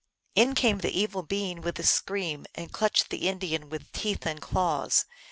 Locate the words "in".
0.33-0.55